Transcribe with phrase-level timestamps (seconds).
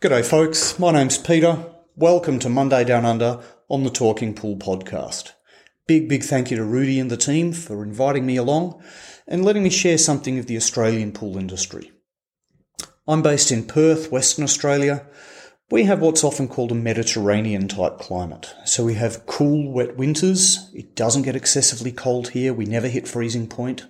[0.00, 0.78] G'day, folks.
[0.78, 1.66] My name's Peter.
[1.96, 5.32] Welcome to Monday Down Under on the Talking Pool podcast.
[5.88, 8.80] Big, big thank you to Rudy and the team for inviting me along
[9.26, 11.90] and letting me share something of the Australian pool industry.
[13.08, 15.04] I'm based in Perth, Western Australia.
[15.68, 18.54] We have what's often called a Mediterranean type climate.
[18.66, 20.70] So we have cool, wet winters.
[20.74, 22.54] It doesn't get excessively cold here.
[22.54, 23.88] We never hit freezing point.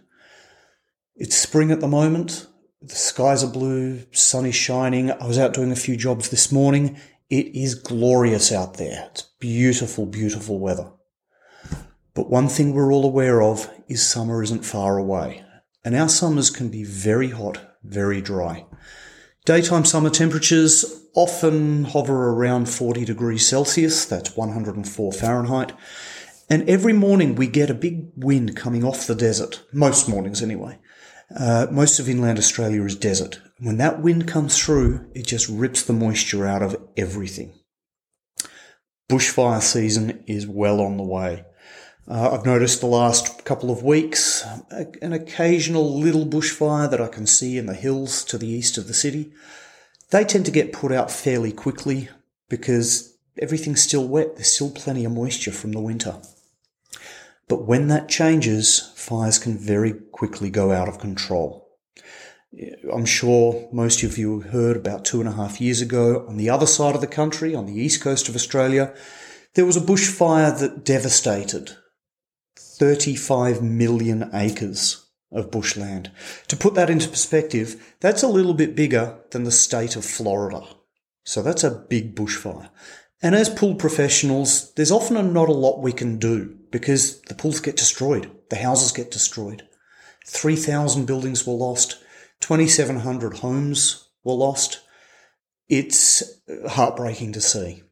[1.17, 2.47] It's spring at the moment.
[2.81, 5.11] The skies are blue, sun is shining.
[5.11, 6.97] I was out doing a few jobs this morning.
[7.29, 9.09] It is glorious out there.
[9.11, 10.93] It's beautiful, beautiful weather.
[12.15, 15.45] But one thing we're all aware of is summer isn't far away.
[15.85, 18.65] And our summers can be very hot, very dry.
[19.45, 20.85] Daytime summer temperatures
[21.17, 25.73] often hover around 40 degrees Celsius, that's 104 Fahrenheit.
[26.49, 30.79] And every morning we get a big wind coming off the desert, most mornings anyway.
[31.35, 33.41] Uh, most of inland Australia is desert.
[33.59, 37.53] When that wind comes through, it just rips the moisture out of everything.
[39.11, 41.45] Bushfire season is well on the way.
[42.07, 47.27] Uh, I've noticed the last couple of weeks an occasional little bushfire that I can
[47.27, 49.33] see in the hills to the east of the city.
[50.11, 52.09] They tend to get put out fairly quickly
[52.49, 54.37] because everything's still wet.
[54.37, 56.17] There's still plenty of moisture from the winter.
[57.49, 61.69] But when that changes, fires can very quickly go out of control.
[62.93, 66.51] I'm sure most of you heard about two and a half years ago on the
[66.51, 68.95] other side of the country, on the east coast of Australia,
[69.55, 71.77] there was a bushfire that devastated
[72.59, 76.11] 35 million acres of bushland.
[76.49, 80.65] To put that into perspective, that's a little bit bigger than the state of Florida.
[81.25, 82.71] So that's a big bushfire.
[83.21, 87.61] And as pool professionals, there's often not a lot we can do because the pools
[87.61, 89.67] get destroyed, the houses get destroyed.
[90.27, 91.99] 3,000 buildings were lost,
[92.41, 94.81] 2,700 homes were lost.
[95.69, 96.23] It's
[96.69, 97.83] heartbreaking to see.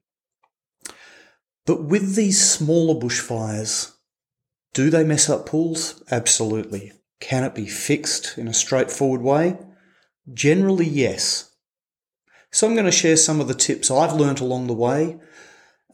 [1.65, 3.93] But with these smaller bushfires,
[4.73, 6.03] do they mess up pools?
[6.11, 6.93] Absolutely.
[7.19, 9.59] Can it be fixed in a straightforward way?
[10.33, 11.51] Generally, yes.
[12.57, 15.19] So I'm going to share some of the tips I've learnt along the way.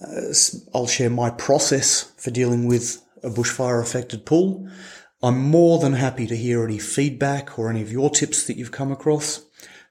[0.01, 0.33] Uh,
[0.73, 4.71] I'll share my process for dealing with a bushfire affected pool.
[5.25, 8.71] I'm more than happy to hear any feedback or any of your tips that you've
[8.71, 9.45] come across.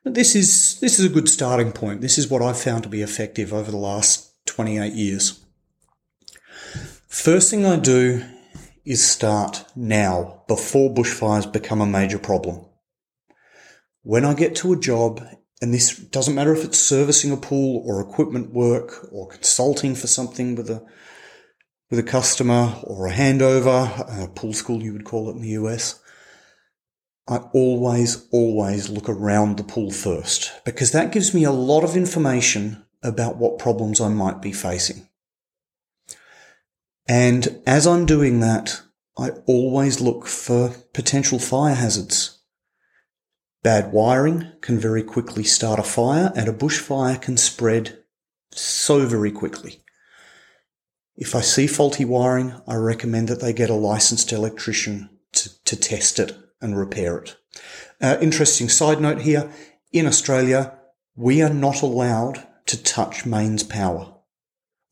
[0.06, 2.00] But this is, this is a good starting point.
[2.00, 5.44] This is what I've found to be effective over the last 28 years.
[7.10, 8.24] First thing I do
[8.86, 12.64] is start now before bushfires become a major problem.
[14.04, 15.22] When I get to a job
[15.62, 20.08] and this doesn't matter if it's servicing a pool or equipment work or consulting for
[20.08, 20.84] something with a
[21.92, 25.50] with a customer or a handover, a pool school you would call it in the
[25.50, 26.00] US.
[27.28, 31.96] I always, always look around the pool first because that gives me a lot of
[31.96, 35.08] information about what problems I might be facing.
[37.08, 38.82] And as I'm doing that,
[39.18, 42.41] I always look for potential fire hazards.
[43.64, 48.00] Bad wiring can very quickly start a fire and a bushfire can spread
[48.52, 49.82] so very quickly.
[51.16, 55.76] If I see faulty wiring, I recommend that they get a licensed electrician to, to
[55.76, 57.36] test it and repair it.
[58.02, 59.52] Uh, interesting side note here.
[59.92, 60.74] In Australia,
[61.16, 64.12] we are not allowed to touch mains power.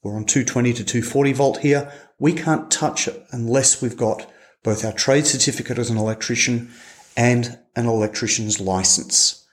[0.04, 1.92] We're on 220 to 240 volt here.
[2.20, 4.32] We can't touch it unless we've got
[4.64, 6.72] both our trade certificate as an electrician
[7.16, 9.46] and an electrician's license.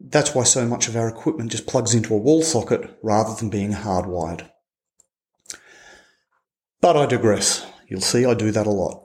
[0.00, 3.50] That's why so much of our equipment just plugs into a wall socket rather than
[3.50, 4.48] being hardwired.
[6.80, 7.66] But I digress.
[7.86, 9.04] You'll see I do that a lot.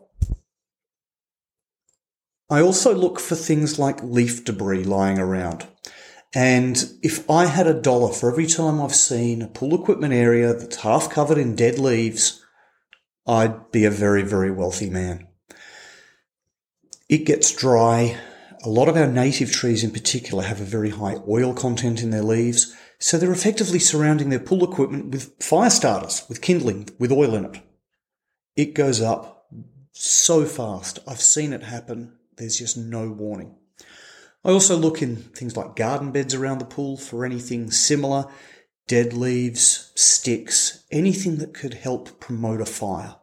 [2.49, 5.67] I also look for things like leaf debris lying around.
[6.33, 10.53] And if I had a dollar for every time I've seen a pool equipment area
[10.53, 12.43] that's half covered in dead leaves,
[13.25, 15.27] I'd be a very, very wealthy man.
[17.07, 18.17] It gets dry
[18.63, 22.09] A lot of our native trees in particular have a very high oil content in
[22.09, 27.11] their leaves, so they're effectively surrounding their pool equipment with fire starters, with kindling, with
[27.11, 27.61] oil in it.
[28.55, 29.45] It goes up
[29.91, 30.97] so fast.
[31.07, 32.13] I've seen it happen.
[32.37, 33.55] There's just no warning.
[34.43, 38.25] I also look in things like garden beds around the pool for anything similar,
[38.87, 43.17] dead leaves, sticks, anything that could help promote a fire.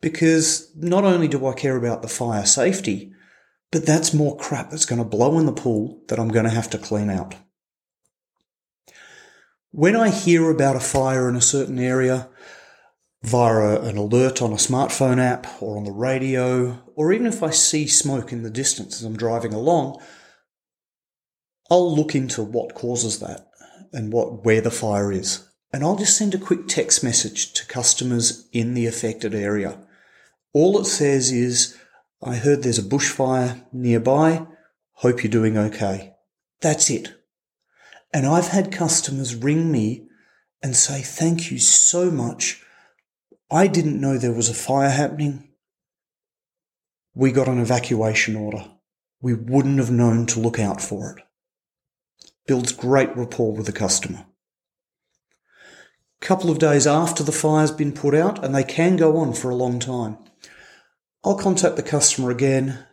[0.00, 3.12] Because not only do I care about the fire safety,
[3.70, 6.50] but that's more crap that's going to blow in the pool that I'm going to
[6.50, 7.34] have to clean out.
[9.70, 12.28] When I hear about a fire in a certain area,
[13.22, 17.50] via an alert on a smartphone app or on the radio, or even if I
[17.50, 20.00] see smoke in the distance as I'm driving along,
[21.70, 23.48] I'll look into what causes that
[23.92, 25.46] and what where the fire is.
[25.72, 29.78] And I'll just send a quick text message to customers in the affected area.
[30.52, 31.76] All it says is,
[32.22, 34.46] I heard there's a bushfire nearby.
[34.94, 36.14] Hope you're doing okay.
[36.60, 37.14] That's it.
[38.12, 40.06] And I've had customers ring me
[40.62, 42.62] and say, thank you so much.
[43.50, 45.48] I didn't know there was a fire happening.
[47.14, 48.64] We got an evacuation order.
[49.20, 51.24] We wouldn't have known to look out for it.
[52.46, 54.26] Builds great rapport with the customer.
[56.20, 59.50] Couple of days after the fire's been put out, and they can go on for
[59.50, 60.18] a long time,
[61.24, 62.84] I'll contact the customer again.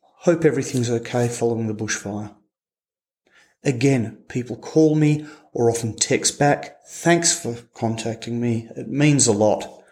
[0.00, 2.34] Hope everything's okay following the bushfire.
[3.62, 6.76] Again, people call me or often text back.
[6.88, 8.68] Thanks for contacting me.
[8.76, 9.82] It means a lot.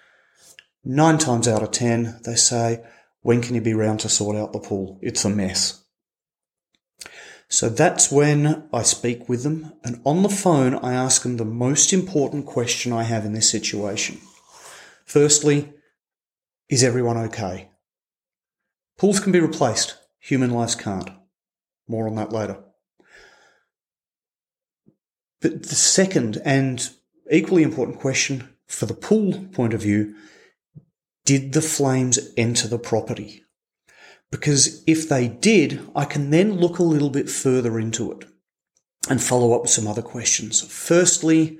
[0.85, 2.83] Nine times out of ten, they say,
[3.21, 4.99] when can you be round to sort out the pool?
[5.01, 5.85] It's a mess.
[7.49, 9.75] So that's when I speak with them.
[9.85, 13.51] And on the phone, I ask them the most important question I have in this
[13.51, 14.19] situation.
[15.05, 15.73] Firstly,
[16.69, 17.71] is everyone okay?
[18.99, 19.97] Pools can be replaced.
[20.21, 21.11] Human lives can't.
[21.89, 22.59] More on that later.
[25.41, 26.89] But the second and
[27.31, 30.15] equally important question for the pool point of view,
[31.25, 33.45] did the flames enter the property?
[34.31, 38.27] Because if they did, I can then look a little bit further into it
[39.11, 40.61] and follow up with some other questions.
[40.61, 41.59] Firstly,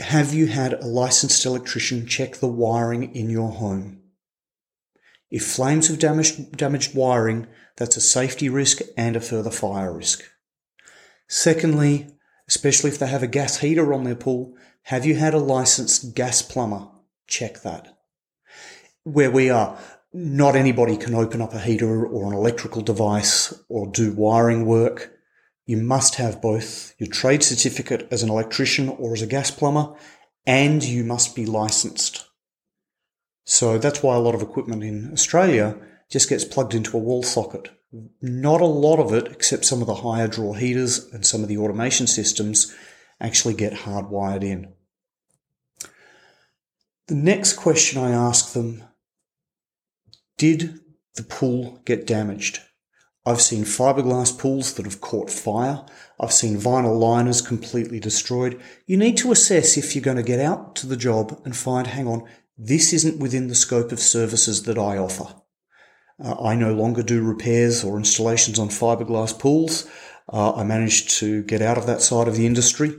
[0.00, 4.02] have you had a licensed electrician check the wiring in your home?
[5.30, 7.46] If flames have damaged, damaged wiring,
[7.76, 10.22] that's a safety risk and a further fire risk.
[11.28, 12.08] Secondly,
[12.48, 16.14] especially if they have a gas heater on their pool, have you had a licensed
[16.14, 16.88] gas plumber
[17.26, 17.96] check that?
[19.04, 19.78] Where we are,
[20.12, 25.12] not anybody can open up a heater or an electrical device or do wiring work.
[25.64, 29.94] You must have both your trade certificate as an electrician or as a gas plumber,
[30.44, 32.26] and you must be licensed.
[33.44, 35.76] So that's why a lot of equipment in Australia
[36.10, 37.70] just gets plugged into a wall socket.
[38.20, 41.48] Not a lot of it, except some of the higher draw heaters and some of
[41.48, 42.74] the automation systems,
[43.20, 44.72] actually get hardwired in.
[47.08, 48.84] The next question I ask them
[50.38, 50.80] Did
[51.14, 52.60] the pool get damaged?
[53.24, 55.84] I've seen fiberglass pools that have caught fire.
[56.18, 58.60] I've seen vinyl liners completely destroyed.
[58.86, 61.86] You need to assess if you're going to get out to the job and find,
[61.86, 62.28] hang on,
[62.58, 65.34] this isn't within the scope of services that I offer.
[66.22, 69.88] Uh, I no longer do repairs or installations on fiberglass pools.
[70.32, 72.94] Uh, I managed to get out of that side of the industry.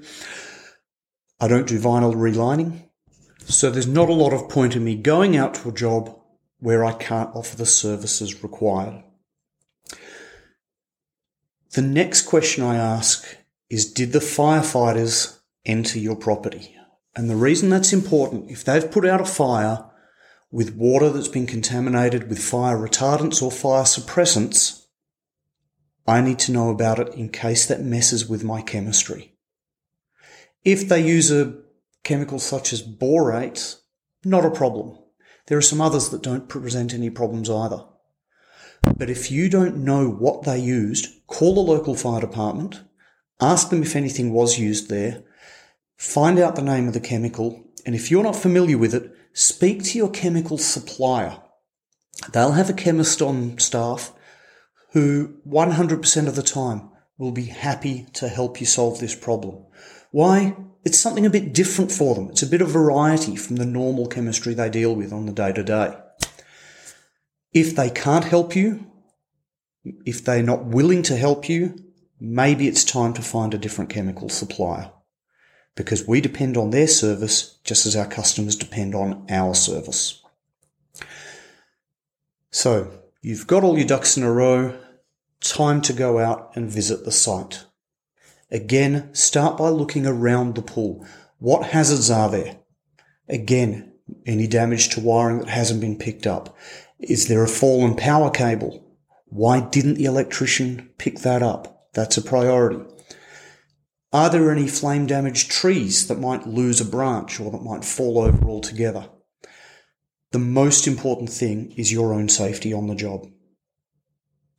[1.40, 2.90] I don't do vinyl relining.
[3.40, 6.18] So there's not a lot of point in me going out to a job
[6.60, 9.04] where I can't offer the services required.
[11.74, 13.26] The next question I ask
[13.68, 16.76] is Did the firefighters enter your property?
[17.16, 19.86] And the reason that's important, if they've put out a fire
[20.52, 24.86] with water that's been contaminated with fire retardants or fire suppressants,
[26.06, 29.36] I need to know about it in case that messes with my chemistry.
[30.64, 31.56] If they use a
[32.04, 33.80] chemical such as borate,
[34.24, 35.00] not a problem.
[35.48, 37.84] There are some others that don't present any problems either.
[38.98, 42.82] But if you don't know what they used, call the local fire department,
[43.42, 45.24] ask them if anything was used there,
[46.04, 49.84] Find out the name of the chemical, and if you're not familiar with it, speak
[49.84, 51.40] to your chemical supplier.
[52.32, 54.14] They'll have a chemist on staff
[54.92, 59.66] who 100% of the time will be happy to help you solve this problem.
[60.12, 60.58] Why?
[60.84, 62.30] It's something a bit different for them.
[62.30, 65.54] It's a bit of variety from the normal chemistry they deal with on the day
[65.54, 65.96] to day.
[67.54, 68.86] If they can't help you,
[70.06, 71.76] if they're not willing to help you,
[72.20, 74.92] maybe it's time to find a different chemical supplier
[75.76, 80.22] because we depend on their service just as our customers depend on our service.
[82.52, 84.78] So, You've got all your ducks in a row,
[85.40, 87.64] time to go out and visit the site.
[88.52, 91.08] Again, start by looking around the pool.
[91.40, 92.58] What hazards are there?
[93.30, 93.94] Again,
[94.26, 96.54] any damage to wiring that hasn't been picked up?
[97.04, 98.82] Is there a fallen power cable?
[99.26, 101.90] Why didn't the electrician pick that up?
[101.94, 102.80] That's a priority.
[104.14, 108.20] Are there any flame damaged trees that might lose a branch or that might fall
[108.20, 109.10] over altogether?
[110.32, 113.28] The most important thing is your own safety on the job.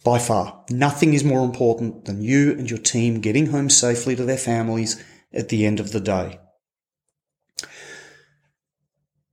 [0.05, 4.25] By far, nothing is more important than you and your team getting home safely to
[4.25, 6.41] their families at the end of the day.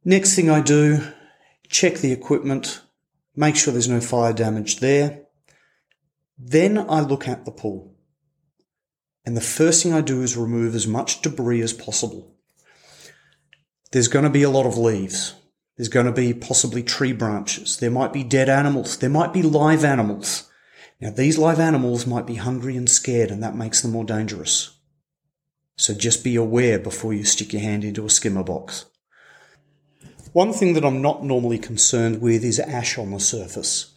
[0.06, 1.02] Next thing I do,
[1.68, 2.82] check the equipment,
[3.36, 5.24] make sure there's no fire damage there.
[6.38, 7.96] Then I look at the pool.
[9.26, 12.36] And the first thing I do is remove as much debris as possible.
[13.92, 15.36] There's going to be a lot of leaves.
[15.78, 17.78] There's going to be possibly tree branches.
[17.78, 18.98] There might be dead animals.
[18.98, 20.50] There might be live animals.
[21.00, 24.78] Now, these live animals might be hungry and scared, and that makes them more dangerous.
[25.76, 28.86] So just be aware before you stick your hand into a skimmer box.
[30.34, 33.94] One thing that I'm not normally concerned with is ash on the surface.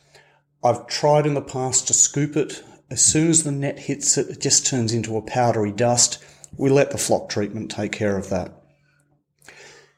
[0.65, 2.61] I've tried in the past to scoop it.
[2.91, 6.19] As soon as the net hits it, it just turns into a powdery dust.
[6.57, 8.53] We let the flock treatment take care of that.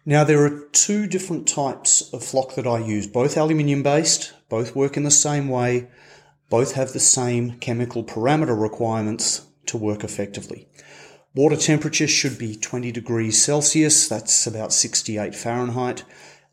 [0.05, 4.77] Now, there are two different types of flock that I use, both aluminium based, both
[4.77, 5.89] work in the same way,
[6.51, 10.69] both have the same chemical parameter requirements to work effectively.
[11.37, 16.03] Water temperature should be 20 degrees Celsius, that's about 68 Fahrenheit.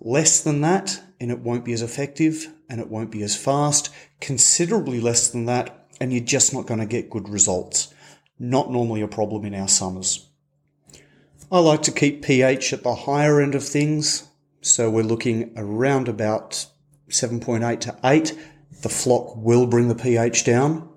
[0.02, 3.90] Less than that, and it won't be as effective and it won't be as fast.
[4.20, 7.94] Considerably less than that, and you're just not going to get good results.
[8.38, 10.28] Not normally a problem in our summers.
[11.50, 14.28] I like to keep pH at the higher end of things,
[14.60, 16.66] so we're looking around about
[17.08, 18.38] 7.8 to 8.
[18.82, 20.90] The flock will bring the pH down.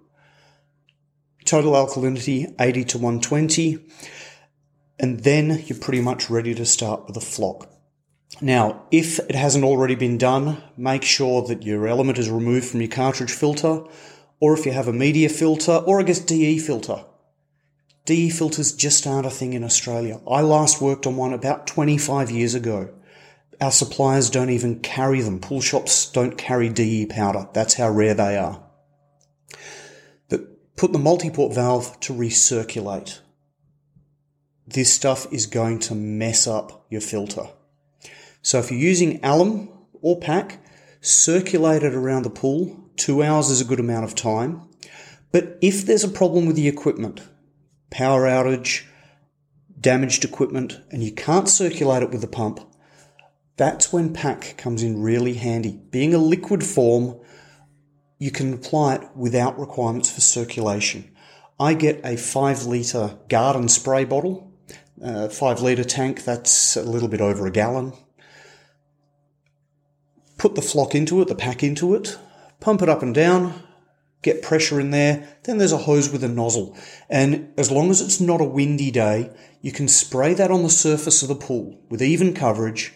[1.47, 3.79] Total alkalinity 80 to 120,
[4.99, 7.71] and then you're pretty much ready to start with a flock.
[8.41, 12.81] Now, if it hasn't already been done, make sure that your element is removed from
[12.81, 13.85] your cartridge filter,
[14.41, 17.05] or if you have a media filter, or I guess DE filter,
[18.07, 20.21] DE filters just aren't a thing in Australia.
[20.29, 22.93] I last worked on one about 25 years ago.
[23.61, 25.39] Our suppliers don't even carry them.
[25.39, 27.49] Pool shops don't carry DE powder.
[27.53, 28.66] That's how rare they are.
[30.77, 33.21] Put the multi-port valve to recirculate.
[34.67, 37.49] This stuff is going to mess up your filter.
[38.43, 39.71] So if you're using alum
[40.03, 40.63] or PAC,
[41.01, 42.91] circulate it around the pool.
[42.97, 44.69] Two hours is a good amount of time.
[45.33, 47.23] But if there's a problem with the equipment,
[47.91, 48.85] power outage,
[49.81, 52.61] damaged equipment, and you can't circulate it with the pump,
[53.57, 55.81] that's when PAC comes in really handy.
[55.91, 57.19] Being a liquid form,
[58.19, 61.11] you can apply it without requirements for circulation.
[61.59, 64.53] I get a five litre garden spray bottle,
[65.31, 67.93] five litre tank, that's a little bit over a gallon.
[70.39, 72.19] Put the flock into it, the PAC into it,
[72.61, 73.63] pump it up and down,
[74.23, 75.29] get pressure in there.
[75.45, 76.77] Then there's a hose with a nozzle.
[77.09, 79.31] And as long as it's not a windy day,
[79.63, 82.93] you can spray that on the surface of the pool with even coverage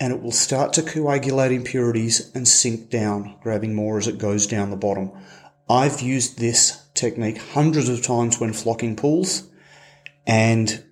[0.00, 4.46] and it will start to coagulate impurities and sink down, grabbing more as it goes
[4.46, 5.10] down the bottom.
[5.68, 9.48] I've used this technique hundreds of times when flocking pools
[10.26, 10.84] and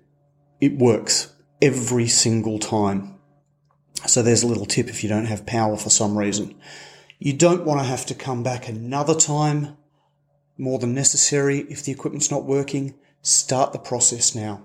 [0.60, 1.32] it works
[1.62, 3.18] every single time.
[4.06, 6.54] So there's a little tip if you don't have power for some reason.
[7.18, 9.76] You don't want to have to come back another time
[10.58, 12.94] more than necessary if the equipment's not working.
[13.22, 14.62] Start the process now.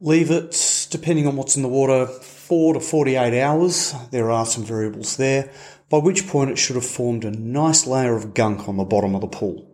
[0.00, 2.06] Leave it, depending on what's in the water,
[2.48, 3.94] 4 to 48 hours.
[4.10, 5.52] There are some variables there,
[5.90, 9.14] by which point it should have formed a nice layer of gunk on the bottom
[9.14, 9.70] of the pool.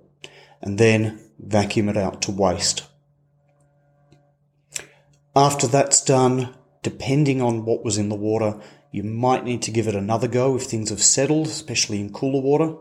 [0.60, 2.84] And then vacuum it out to waste.
[5.36, 6.52] After that's done,
[6.82, 10.56] depending on what was in the water, you might need to give it another go
[10.56, 12.76] if things have settled, especially in cooler water.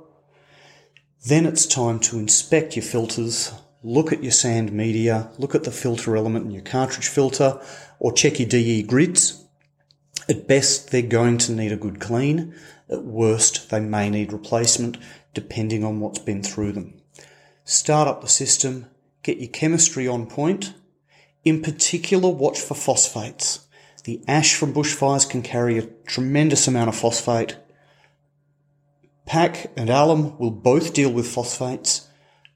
[1.25, 5.71] Then it's time to inspect your filters, look at your sand media, look at the
[5.71, 7.61] filter element in your cartridge filter,
[7.99, 9.42] or check your DE grids.
[10.29, 12.55] At best, they're going to need a good clean.
[12.89, 14.97] At worst, they may need replacement,
[15.33, 17.01] depending on what's been through them.
[17.65, 18.87] Start up the system,
[19.21, 20.73] get your chemistry on point.
[21.43, 23.67] In particular, watch for phosphates.
[24.03, 27.57] The ash from bushfires can carry a tremendous amount of phosphate.
[29.25, 32.09] PAC and alum will both deal with phosphates,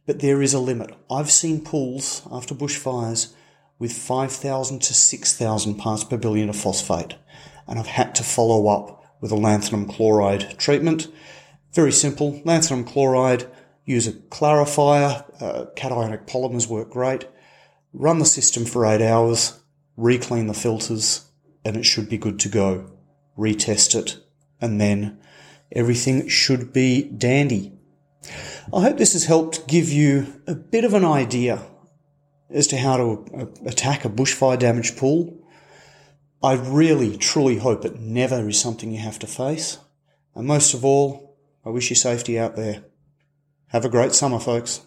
[0.06, 0.94] but there is a limit.
[1.10, 3.34] I've seen pools after bushfires
[3.80, 7.16] with 5,000 to 6,000 parts per billion of phosphate,
[7.68, 11.08] and I've had to follow up with a lanthanum chloride treatment.
[11.74, 12.42] Very simple.
[12.46, 13.46] Lanthanum chloride.
[13.86, 15.26] Use a clarifier.
[15.42, 17.28] Uh, cationic polymers work great.
[17.94, 19.60] Run the system for eight hours.
[19.96, 21.26] Reclean the filters,
[21.66, 22.92] and it should be good to go.
[23.38, 24.18] Retest it,
[24.62, 25.20] and then
[25.72, 27.74] everything should be dandy.
[28.74, 31.64] I hope this has helped give you a bit of an idea
[32.50, 35.47] as to how to attack a bushfire damaged pool.
[36.42, 39.80] I really, truly hope it never is something you have to face.
[40.36, 42.84] And most of all, I wish you safety out there.
[43.68, 44.87] Have a great summer, folks.